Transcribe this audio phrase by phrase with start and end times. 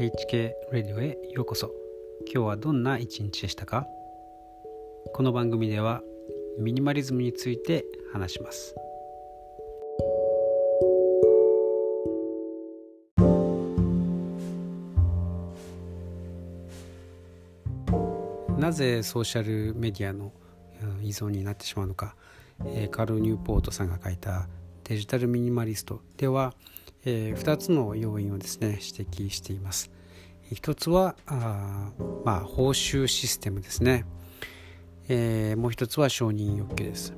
[0.00, 1.70] HK ラディオへようこそ。
[2.24, 3.86] 今日はどんな一日でしたか？
[5.12, 6.00] この番組では
[6.58, 8.74] ミニマリズムについて話します。
[18.58, 20.32] なぜソーシャルメディアの
[21.02, 22.16] 依存になってしまうのか？
[22.90, 24.48] カール・ニューポートさんが書いた
[24.90, 26.52] デジタルミニマリストでは
[27.04, 29.90] えー、2つの要因をですね指摘しています。
[30.52, 31.90] 一つはあ、
[32.24, 34.04] まあ、報酬システムですね、
[35.08, 37.14] えー、もう一つは承認欲求です。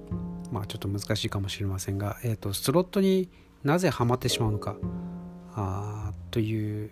[0.51, 3.31] まあ、ちょっと難しいかもしれませんが、えーと、スロットに
[3.65, 4.77] なぜハマってしまうのか
[5.55, 6.91] あという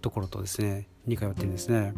[0.00, 1.92] ところとですね2回やってるんですね。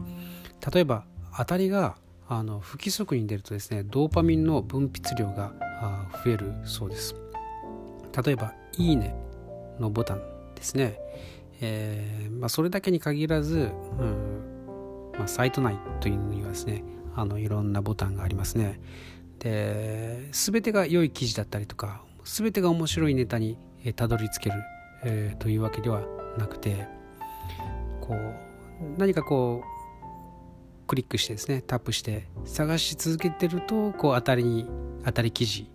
[0.72, 1.04] 例えば
[1.36, 1.96] 当たりが
[2.28, 5.52] あの不規則に出るとですねドーパミンの分泌量が
[6.24, 7.14] 増えるそうです。
[8.24, 9.14] 例えば「いいね」
[9.78, 10.22] のボタン
[10.54, 10.98] ですね、
[11.60, 18.80] えーまあ、それだけに限らず、うんまあ、サイト内というのにはですねあのいろんなボタンがありますね。
[19.40, 23.56] で全てが良い記事だったりとか全てが面白いネタに
[23.94, 24.62] たどり着ける、
[25.04, 26.02] えー、というわけでは
[26.36, 26.88] なくて
[28.00, 28.38] こう
[28.98, 34.66] 何かこうクリックしてですねタップして探し続けてるとこう当たりに
[35.04, 35.70] 当たり記事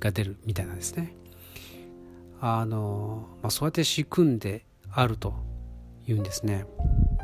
[0.00, 1.14] が出るみたいなんですね。
[2.46, 5.34] あの、まあ、そうやって仕組んであると
[6.06, 6.66] いうんですね。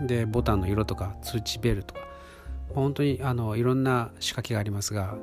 [0.07, 2.01] でボタンの色とか通知ベルとか。
[2.75, 5.17] 本当にあのいろんな仕掛けがありますが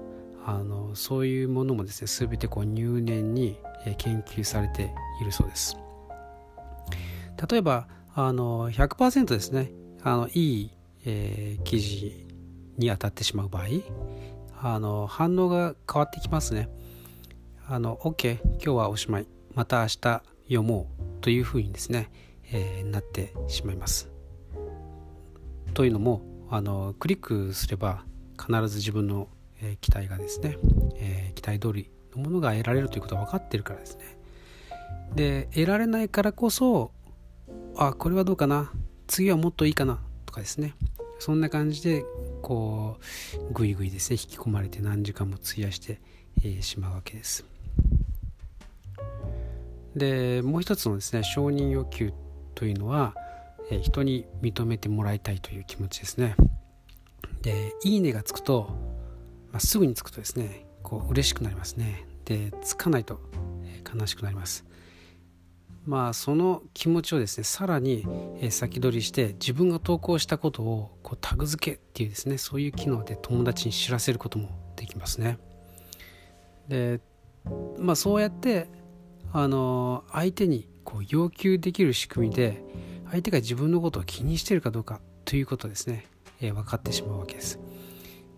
[0.45, 3.57] あのそういうものもですね全てこう入念に
[3.97, 5.77] 研究されているそうです。
[7.49, 9.71] 例えばあの100%ですね
[10.03, 10.71] あのいい、
[11.05, 12.27] えー、記事
[12.77, 13.65] に当たってしまう場合
[14.61, 16.69] あの反応が変わってきますね。
[17.67, 19.36] あの OK 今日はおしまい。
[19.57, 19.97] また明日
[20.43, 22.11] 読もうというふうにですね、
[22.51, 24.07] えー、なってしまいます。
[25.73, 28.05] というのもあのクリックすれば
[28.39, 29.29] 必ず自分の、
[29.59, 30.59] えー、期待がですね、
[30.97, 34.19] えー、期待通りのものが得られるということは分かってるからですね。
[35.15, 36.91] で得られないからこそ
[37.77, 38.71] あこれはどうかな
[39.07, 40.75] 次はもっといいかなとかですね
[41.17, 42.05] そんな感じで
[42.43, 42.99] こ
[43.49, 45.99] うぐいぐいですね引き込まれて何時間も費やして、
[46.43, 47.56] えー、しまうわけです。
[49.97, 52.13] でもう一つのですね承認欲求
[52.55, 53.13] というのは、
[53.69, 56.35] え人に認めてもらいたいという気持ちですね。
[57.41, 58.69] で「いいね」がつくと、
[59.51, 62.05] まあ、すぐにつくとですねこう嬉しくなりますね。
[62.25, 63.19] でつかないと、
[63.63, 64.65] え悲しくなります。
[65.85, 68.05] まあその気持ちをですねさらに、
[68.41, 75.37] え先取りして自分が投稿したことをこうタグ付けっていうですねそういう機能で友達に知らせることもできますね。
[76.67, 76.99] で
[77.79, 78.67] まあそうやって
[79.33, 82.63] あの相手にこう要求できる仕組みで
[83.11, 86.05] 相手が自分のことを気にしているかどうかということですね、
[86.41, 87.59] えー、分かってしまうわけです。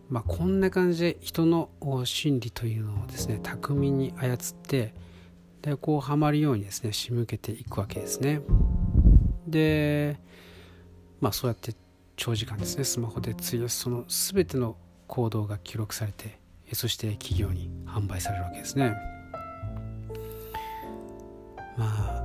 [0.10, 1.70] まあ、こんな感じで人の
[2.04, 4.96] 心理というのをですね巧みに操って
[5.62, 8.42] でこうはまるようにですね仕向けていくわけですね。
[9.48, 10.20] で
[11.22, 11.76] まあそうやって
[12.16, 16.40] 長時間ですねスマホで費やすその全ての行動が記録されて
[16.74, 19.19] そして企業に販売されるわけですね。
[21.80, 22.24] まあ、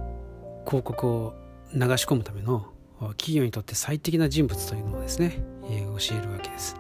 [0.67, 1.35] 広告を
[1.73, 2.67] 流し込むための
[3.11, 6.77] 企業にとって最適な人物というのをですね、え、教えるわけです。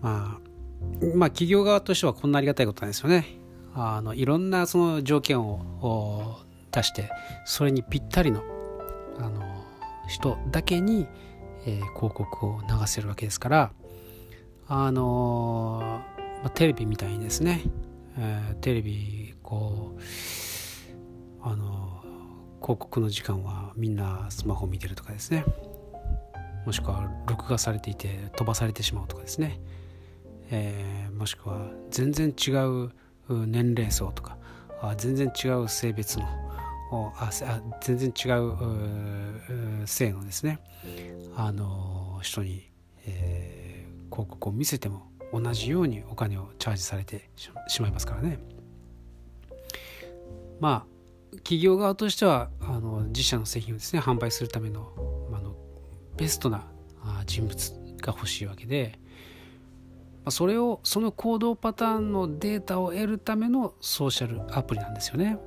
[0.00, 3.26] まあ、まあ企業側としてはこんなありがたいことなんですよね。
[3.74, 6.40] あのいろんなその条件を
[6.72, 7.10] 出して
[7.44, 8.42] それにぴったりの
[9.18, 9.64] あの
[10.08, 11.06] 人だけに、
[11.66, 13.72] えー、広告を流せるわけですから
[14.66, 16.02] あの、
[16.42, 17.62] まあ、テレビみたいにですね、
[18.18, 20.00] えー、テレビこう
[21.42, 22.02] あの
[22.60, 25.44] 広告の時間はみんなスマホ見てるとかですね。
[26.66, 29.60] もしくは録画されていて飛ばされてしまうとかですね、
[30.50, 32.90] えー、もしくは全然違う
[33.46, 34.36] 年齢層とか
[34.82, 36.26] あ全然違う性別の
[36.92, 37.30] あ
[37.80, 40.58] 全然違う性のですね。
[41.36, 42.70] あの人に、
[43.06, 47.30] えー、広告を見せても同じようにお金をチャージされて
[47.68, 48.38] しまいますからね。
[50.58, 50.99] まあ
[51.38, 54.92] 企業側としてはあの自社の製品をですね販売するための,、
[55.30, 55.56] まあの
[56.16, 56.66] ベストな
[57.26, 57.72] 人物
[58.02, 58.98] が欲しいわけで、
[60.24, 65.38] まあ、それをその行動パターンのデータを得るためのソーシャルアプリなんですよね。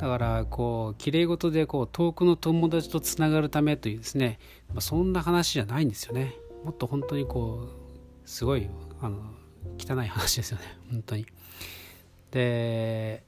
[0.00, 4.38] だからこうきれい事でこう遠くの友達とつながるためというですね、
[4.68, 6.36] まあ、そんな話じゃないんですよね。
[6.64, 7.68] もっと本当にこ
[8.24, 8.70] うすごい
[9.00, 9.18] あの
[9.76, 11.26] 汚い話ですよね本当に。
[12.30, 13.24] で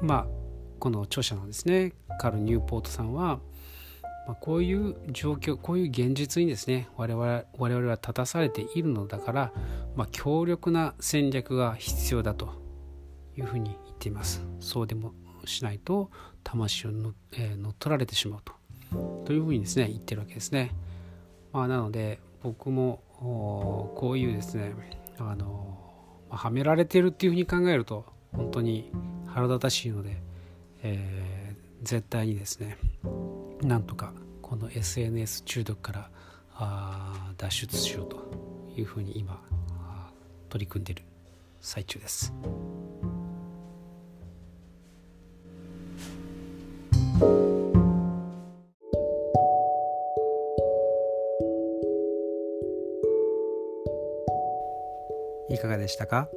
[0.00, 0.45] まあ
[0.86, 3.40] この著者のですねカル・ニューポートさんは
[4.28, 9.52] まあ、こういう状況こういう現実にですね我々我々は立たされているのだから、
[9.96, 12.50] まあ、強力な戦略が必要だと
[13.36, 14.44] いうふうに言っています。
[14.60, 15.12] そうでも
[15.44, 16.10] しないと
[16.44, 18.52] 魂をの、え、乗っ取られてしまうと。
[19.24, 20.72] というふうにですね言ってるわけですね、
[21.52, 23.02] まあ、なので僕も
[23.96, 24.72] こういうですね
[25.18, 25.78] あの、
[26.30, 28.92] はめられてるっていうふうに考えると本当に
[29.26, 30.26] 腹立たしいので、
[30.88, 32.78] えー、絶対にですね
[33.62, 36.10] なんとかこの SNS 中毒から
[36.54, 38.16] あ脱出しようと
[38.76, 39.42] いうふうに今
[40.48, 41.02] 取り組んでいる
[41.60, 42.32] 最中です。
[55.48, 56.28] いかがでしたか？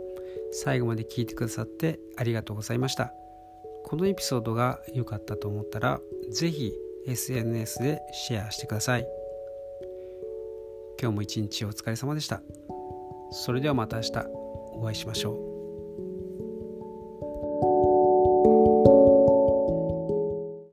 [0.52, 3.14] 最後まで聞いてくださってありがとうございました。
[3.84, 6.74] このエピソードが良かったと思ったら、是非
[7.08, 9.08] SNS でシェアしてください。
[11.02, 12.42] 今日も一日お疲れ様でした。
[13.32, 14.12] それではまた明日
[14.74, 15.49] お会いしましょう。